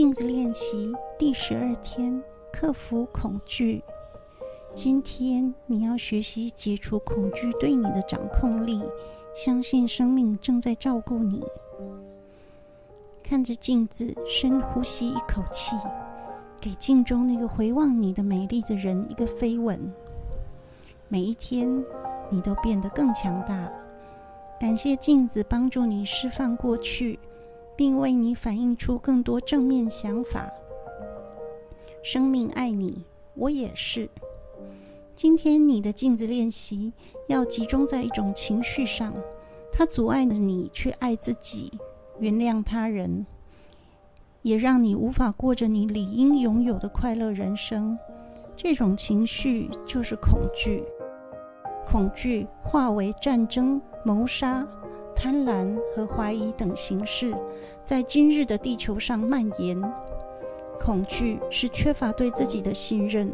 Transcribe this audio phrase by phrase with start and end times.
[0.00, 3.84] 镜子练习第十二天，克服恐惧。
[4.72, 8.82] 今天你要学习解除恐惧对你的掌控力，
[9.34, 11.44] 相信生命正在照顾你。
[13.22, 15.76] 看着镜子，深呼吸一口气，
[16.58, 19.78] 给镜中那个回望你的美丽的人一个飞吻。
[21.08, 21.84] 每一天，
[22.30, 23.70] 你都变得更强大。
[24.58, 27.18] 感谢镜子帮助你释放过去。
[27.80, 30.52] 并为你反映出更多正面想法。
[32.02, 34.06] 生命爱你，我也是。
[35.14, 36.92] 今天你的镜子练习
[37.26, 39.14] 要集中在一种情绪上，
[39.72, 41.72] 它阻碍了你去爱自己、
[42.18, 43.24] 原谅他人，
[44.42, 47.98] 也让你无法过着你理应拥有的快乐人生。
[48.54, 50.84] 这种情绪就是恐惧，
[51.86, 54.68] 恐惧化为战争、谋杀。
[55.22, 57.34] 贪婪和怀疑等形式，
[57.84, 59.78] 在今日的地球上蔓延。
[60.78, 63.30] 恐惧是缺乏对自己的信任，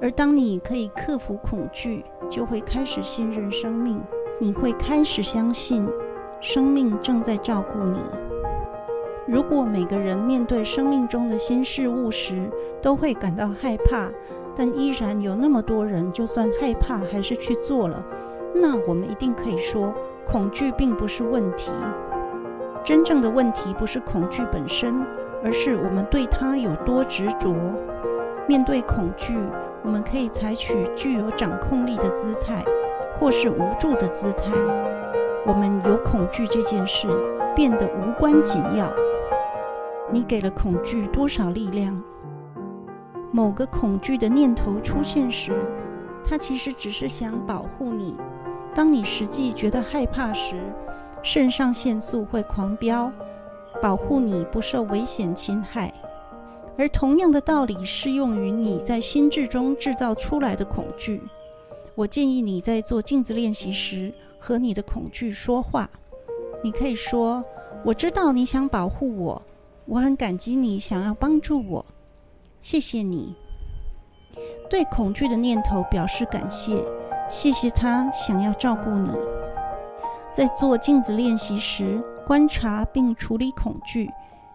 [0.00, 4.00] 而当你可以克服恐惧，就会开始信任生命。
[4.38, 5.84] 你会开始相信，
[6.40, 7.98] 生命正在照顾你。
[9.26, 12.48] 如果每个人面对生命中的新事物时
[12.80, 14.08] 都会感到害怕，
[14.54, 18.06] 但依然有那么多人就算害怕还是去做了，
[18.54, 19.92] 那我们一定可以说。
[20.24, 21.70] 恐惧并不是问题，
[22.82, 25.06] 真正的问题不是恐惧本身，
[25.42, 27.54] 而是我们对它有多执着。
[28.48, 29.38] 面对恐惧，
[29.82, 32.64] 我们可以采取具有掌控力的姿态，
[33.18, 34.52] 或是无助的姿态。
[35.46, 37.08] 我们有恐惧这件事
[37.54, 38.92] 变得无关紧要。
[40.10, 42.02] 你给了恐惧多少力量？
[43.30, 45.52] 某个恐惧的念头出现时，
[46.22, 48.16] 它其实只是想保护你。
[48.74, 50.60] 当你实际觉得害怕时，
[51.22, 53.12] 肾上腺素会狂飙，
[53.80, 55.92] 保护你不受危险侵害。
[56.76, 61.22] 而同样的道理适用于你在心智中制造出来的恐惧。
[61.94, 65.88] 我建议你在做镜子练习时和你的恐惧说话。
[66.64, 67.44] 你可以说
[67.86, 69.42] ：“我知道你想保护我，
[69.86, 71.86] 我很感激你想要帮助我，
[72.60, 73.36] 谢谢你。”
[74.68, 76.82] 对恐惧的念头表示感谢。
[77.28, 79.10] 谢谢他想要照顾你。
[80.32, 84.10] 在做镜子练习时，观察并处理恐惧，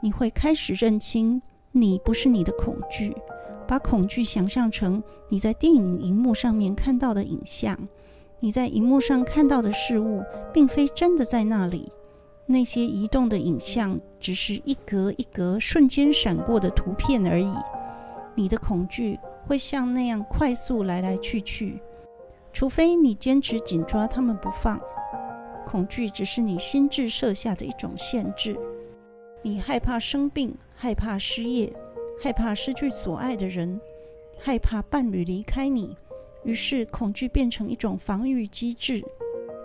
[0.00, 1.40] 你会开始认清
[1.72, 3.16] 你不是你的恐惧。
[3.66, 7.78] 把恐惧想象成你在电影荧幕上面看到的影像。
[8.40, 10.22] 你在荧幕上看到的事物，
[10.52, 11.92] 并非真的在那里。
[12.46, 17.52] 那些移动的影像，只是一格一格瞬间闪过的图片而已。
[18.34, 21.80] 你的恐惧会像那样快速来来去去。
[22.52, 24.80] 除非你坚持紧抓他们不放，
[25.66, 28.58] 恐惧只是你心智设下的一种限制。
[29.42, 31.72] 你害怕生病，害怕失业，
[32.20, 33.80] 害怕失去所爱的人，
[34.38, 35.96] 害怕伴侣离开你，
[36.44, 39.02] 于是恐惧变成一种防御机制。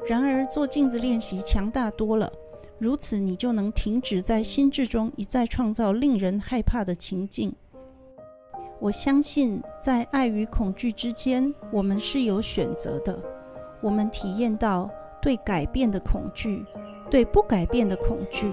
[0.07, 2.31] 然而，做镜子练习强大多了，
[2.77, 7.53] 如此你就能停止在心智中一再创造令人害怕的情境。
[8.79, 13.17] 我相信，在爱与恐惧之间，我们是有选择的。
[13.81, 14.89] 我们体验到
[15.21, 16.65] 对改变的恐惧，
[17.09, 18.51] 对不改变的恐惧，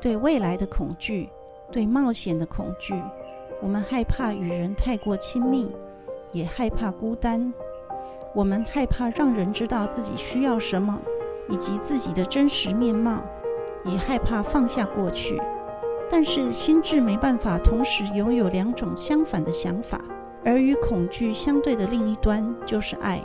[0.00, 1.28] 对未来的恐惧，
[1.70, 2.94] 对冒险的恐惧。
[3.62, 5.70] 我们害怕与人太过亲密，
[6.32, 7.52] 也害怕孤单。
[8.34, 10.98] 我们害怕让人知道自己需要什么，
[11.48, 13.22] 以及自己的真实面貌，
[13.84, 15.40] 也害怕放下过去。
[16.10, 20.00] 但是心智没办法同时拥有两种相反的想法，
[20.44, 23.22] 而与恐惧相对的另一端就是爱。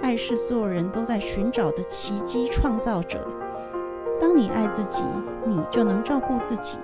[0.00, 3.26] 爱是所有人都在寻找的奇迹创造者。
[4.20, 5.02] 当你爱自己，
[5.44, 6.78] 你就能照顾自己。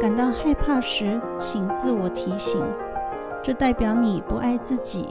[0.00, 2.62] 感到害怕时，请自我提醒，
[3.42, 5.08] 这代表你不爱自己，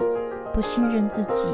[0.53, 1.47] 不信任自己。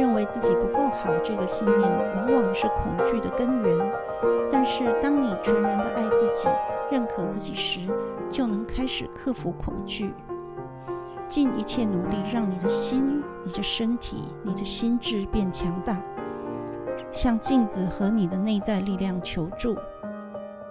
[0.00, 1.80] 认为自己不够好，这个信念
[2.16, 3.92] 往往是恐惧的根源。
[4.50, 6.48] 但是，当你全然的爱自己、
[6.90, 7.86] 认可自己时，
[8.30, 10.14] 就能开始克服恐惧，
[11.28, 16.00] 尽一切努力让你的心、你的身体、你的心智变强大。
[17.12, 19.76] 向镜子和你的内在力量求助，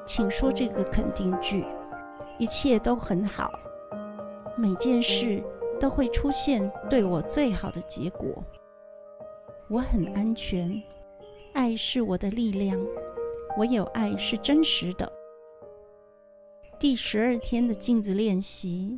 [0.05, 1.65] 请说这个肯定句：
[2.39, 3.51] 一切都很好，
[4.55, 5.43] 每件事
[5.79, 8.27] 都会出现对我最好的结果。
[9.69, 10.81] 我很安全，
[11.53, 12.75] 爱是我的力量，
[13.59, 15.07] 唯有爱是真实的。
[16.79, 18.97] 第十二天的镜子练习，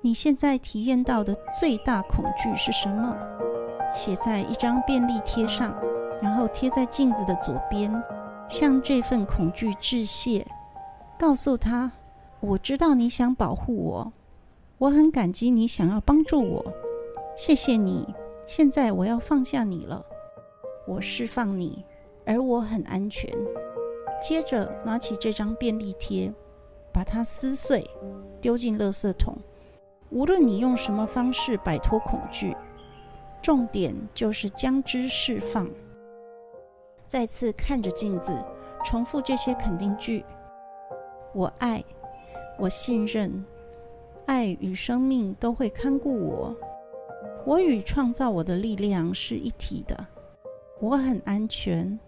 [0.00, 3.16] 你现在体验到的最大恐惧是什么？
[3.94, 5.72] 写在一张便利贴上，
[6.20, 7.92] 然后贴在镜子的左边，
[8.48, 10.44] 向这份恐惧致谢，
[11.16, 11.92] 告诉他：
[12.40, 14.12] 我知道你想保护我，
[14.78, 16.72] 我很感激你想要帮助我，
[17.36, 18.12] 谢谢你。
[18.46, 20.04] 现在我要放下你了，
[20.86, 21.84] 我释放你，
[22.26, 23.30] 而我很安全。
[24.20, 26.32] 接着拿起这张便利贴，
[26.92, 27.84] 把它撕碎，
[28.40, 29.36] 丢进垃圾桶。
[30.10, 32.54] 无论你用什么方式摆脱恐惧，
[33.42, 35.68] 重点就是将之释放。
[37.08, 38.36] 再次看着镜子，
[38.84, 40.24] 重复这些肯定句：
[41.32, 41.82] 我爱，
[42.58, 43.44] 我信任，
[44.26, 46.54] 爱与生命都会看顾我。
[47.46, 50.06] 我与创造我的力量是一体的。
[50.80, 51.98] 我很安全。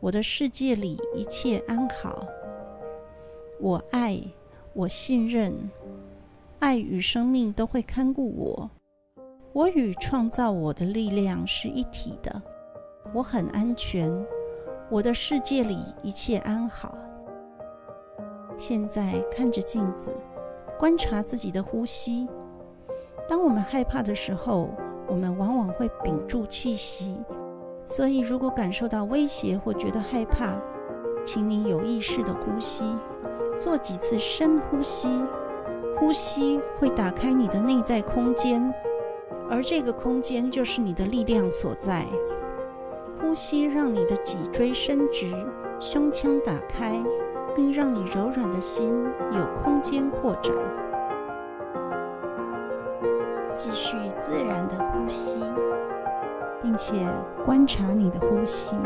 [0.00, 2.24] 我的世界里一切安好，
[3.58, 4.22] 我爱，
[4.72, 5.52] 我信任，
[6.60, 8.70] 爱与生命都会看顾我。
[9.52, 12.40] 我与创造我的力量是一体的，
[13.12, 14.24] 我很安全，
[14.88, 16.96] 我的世界里一切安好。
[18.56, 20.14] 现在看着镜子，
[20.78, 22.28] 观察自己的呼吸。
[23.28, 24.70] 当我们害怕的时候，
[25.06, 27.22] 我们往往会屏住气息。
[27.84, 30.56] 所以，如果感受到威胁或觉得害怕，
[31.26, 32.96] 请你有意识地呼吸，
[33.58, 35.22] 做几次深呼吸。
[35.98, 38.72] 呼吸会打开你的内在空间，
[39.50, 42.06] 而这个空间就是你的力量所在。
[43.20, 45.34] 呼吸让你的脊椎伸直，
[45.78, 46.98] 胸腔打开，
[47.54, 48.86] 并让你柔软的心
[49.32, 50.54] 有空间扩展。
[53.58, 55.44] 继续自然的呼吸。
[56.60, 57.06] 并且
[57.44, 58.76] 观察你的呼吸，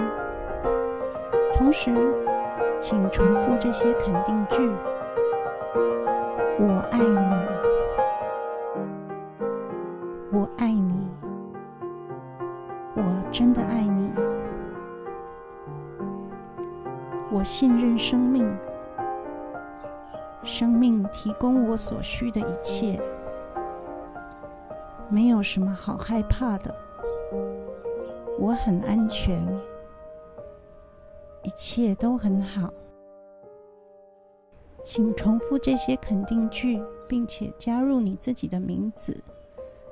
[1.54, 1.90] 同时，
[2.80, 4.70] 请重复这些肯定句：
[6.58, 7.18] 我爱你，
[10.32, 11.08] 我爱你，
[12.94, 14.10] 我真的爱你，
[17.30, 18.46] 我信任生命，
[20.44, 23.00] 生命提供我所需的一切，
[25.12, 26.74] 没有什么好害怕的。
[28.38, 29.46] 我很安全，
[31.42, 32.72] 一切都很好。
[34.82, 39.22] 请重复这些肯定句，并且加入你自己的名字。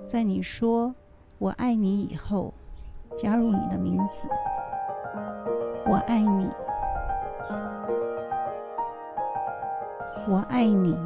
[0.07, 0.95] 在你说
[1.37, 2.55] “我爱你”以后，
[3.15, 4.27] 加入你的名字。
[5.87, 6.49] 我爱你，
[10.27, 10.97] 我爱你，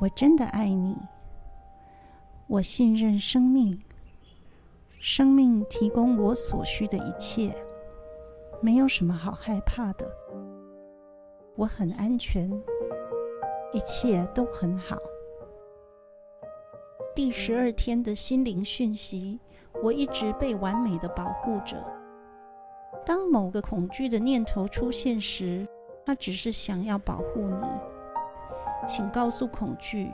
[0.00, 0.98] 我真的爱你。
[2.54, 3.82] 我信任生命。
[5.00, 7.52] 生命提供我所需的一切，
[8.60, 10.08] 没有什么好害怕的。
[11.56, 12.48] 我很安全，
[13.72, 14.96] 一切都很好。
[17.12, 19.40] 第十二天的心灵讯息，
[19.82, 21.76] 我一直被完美的保护着。
[23.04, 25.66] 当某个恐惧的念头出现时，
[26.06, 27.66] 它只是想要保护你。
[28.86, 30.12] 请告诉恐惧，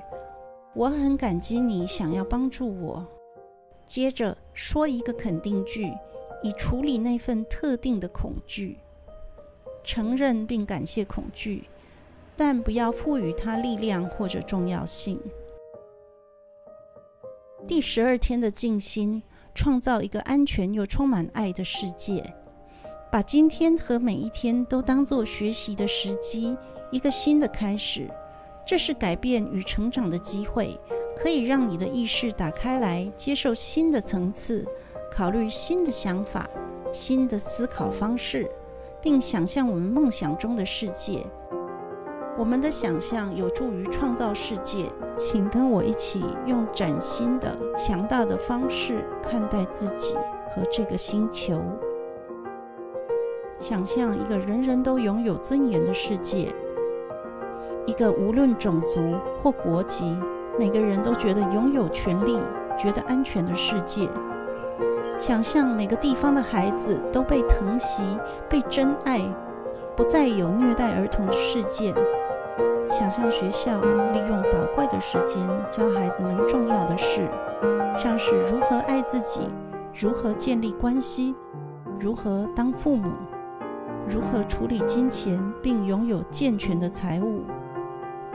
[0.74, 3.06] 我很感激你想要帮助我。
[3.86, 5.92] 接着说一个肯定句，
[6.42, 8.78] 以处理那份特定的恐惧。
[9.82, 11.64] 承认并感谢恐惧，
[12.36, 15.18] 但不要赋予它力量或者重要性。
[17.66, 19.22] 第十二天的静心，
[19.54, 22.22] 创造一个安全又充满爱的世界。
[23.10, 26.56] 把今天和每一天都当作学习的时机，
[26.92, 28.08] 一个新的开始。
[28.70, 30.78] 这是改变与成长的机会。
[31.16, 34.64] 可以让你的意识打开来，接受新的层次，
[35.10, 36.48] 考虑新的想法、
[36.92, 38.48] 新的思考方式，
[39.02, 41.26] 并想象我们梦想中的世界。
[42.38, 44.84] 我们的想象有助于创造世界。
[45.16, 50.14] 请跟我一起用崭新的、强大的方式看待自己
[50.54, 51.60] 和这个星球。
[53.58, 56.54] 想象一个人人都拥有尊严的世界，
[57.90, 59.00] 一个无论种族
[59.42, 60.16] 或国籍。
[60.56, 62.38] 每个人都觉得拥有权利、
[62.78, 64.08] 觉得安全的世界。
[65.18, 68.02] 想象每个地方的孩子都被疼惜、
[68.48, 69.20] 被真爱，
[69.96, 71.92] 不再有虐待儿童的事件。
[72.88, 73.80] 想象学校
[74.12, 77.28] 利用宝贵的时间教孩子们重要的事，
[77.96, 79.48] 像是如何爱自己、
[79.98, 81.34] 如何建立关系、
[81.98, 83.10] 如何当父母、
[84.08, 87.42] 如何处理金钱并拥有健全的财务。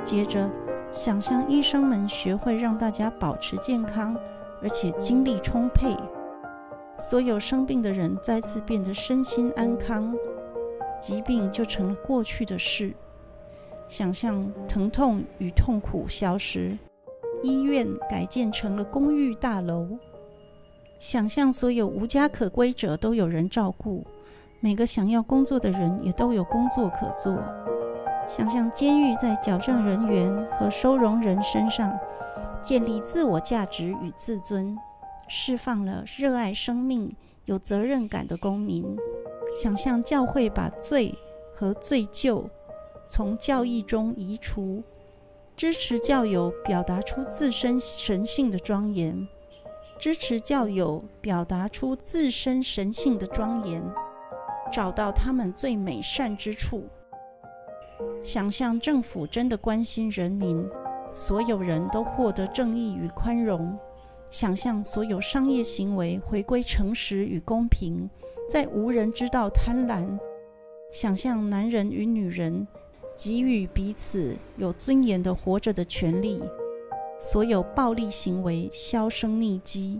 [0.05, 0.49] 接着。
[0.91, 4.15] 想象医生们学会让大家保持健康，
[4.61, 5.93] 而且精力充沛。
[6.97, 10.15] 所有生病的人再次变得身心安康，
[11.01, 12.93] 疾病就成了过去的事。
[13.89, 16.77] 想象疼痛与痛苦消失，
[17.43, 19.85] 医院改建成了公寓大楼。
[20.97, 24.05] 想象所有无家可归者都有人照顾，
[24.61, 27.37] 每个想要工作的人也都有工作可做。
[28.27, 31.97] 想象监狱在矫正人员和收容人身上
[32.61, 34.75] 建立自我价值与自尊，
[35.27, 37.15] 释放了热爱生命、
[37.45, 38.97] 有责任感的公民。
[39.55, 41.13] 想象教会把罪
[41.53, 42.49] 和罪疚
[43.07, 44.83] 从教义中移除，
[45.55, 49.27] 支持教友表达出自身神性的庄严，
[49.99, 53.81] 支持教友表达出自身神性的庄严，
[54.71, 56.89] 找到他们最美善之处。
[58.23, 60.67] 想象政府真的关心人民，
[61.11, 63.77] 所有人都获得正义与宽容。
[64.29, 68.09] 想象所有商业行为回归诚实与公平。
[68.49, 70.05] 在无人知道贪婪，
[70.91, 72.67] 想象男人与女人
[73.15, 76.43] 给予彼此有尊严的活着的权利，
[77.19, 79.99] 所有暴力行为销声匿迹。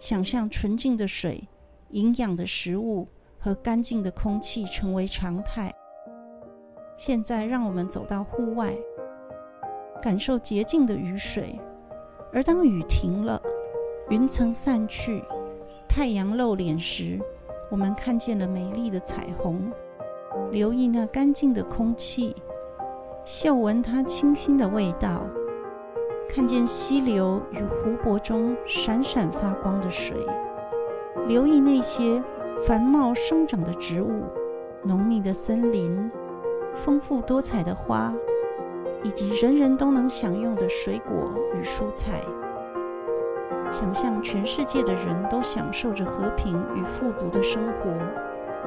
[0.00, 1.46] 想象纯净的水、
[1.90, 3.06] 营养的食物
[3.38, 5.72] 和干净的空气成为常态。
[7.04, 8.72] 现在，让我们走到户外，
[10.00, 11.58] 感受洁净的雨水。
[12.32, 13.42] 而当雨停了，
[14.08, 15.20] 云层散去，
[15.88, 17.18] 太阳露脸时，
[17.72, 19.68] 我们看见了美丽的彩虹，
[20.52, 22.36] 留意那干净的空气，
[23.24, 25.24] 嗅闻它清新的味道，
[26.28, 30.16] 看见溪流与湖泊中闪闪发光的水，
[31.26, 32.22] 留意那些
[32.64, 34.22] 繁茂生长的植物、
[34.84, 36.08] 浓密的森林、
[36.74, 38.12] 丰富多彩的花，
[39.02, 42.20] 以及人人都能享用的水果与蔬菜。
[43.70, 47.90] 想象全世界的人都享受着和平与富足的生活，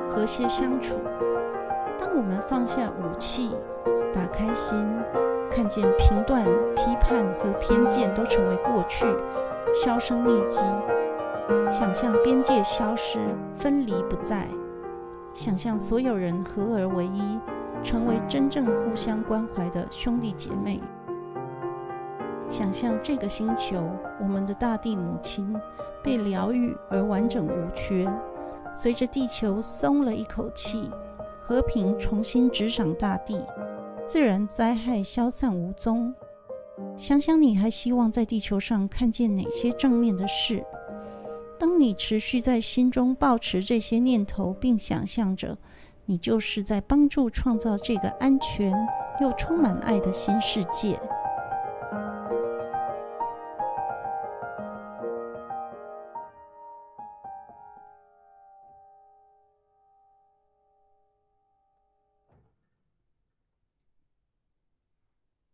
[0.09, 0.97] 和谐相处。
[1.99, 3.55] 当我们放下武器，
[4.13, 4.77] 打开心，
[5.49, 6.43] 看见评断、
[6.75, 9.05] 批判和偏见都成为过去，
[9.73, 10.65] 销声匿迹。
[11.69, 13.19] 想象边界消失，
[13.55, 14.47] 分离不再。
[15.33, 17.39] 想象所有人合而为一，
[17.83, 20.81] 成为真正互相关怀的兄弟姐妹。
[22.47, 23.83] 想象这个星球，
[24.19, 25.55] 我们的大地母亲
[26.03, 28.07] 被疗愈而完整无缺。
[28.71, 30.89] 随着地球松了一口气，
[31.41, 33.43] 和平重新执掌大地，
[34.05, 36.13] 自然灾害消散无踪。
[36.97, 40.63] 想想你还希望在地球上看见哪些正面的事？
[41.57, 45.57] 当你持续在心中抱持这些念头，并想象着，
[46.05, 48.71] 你就是在帮助创造这个安全
[49.19, 50.99] 又充满爱的新世界。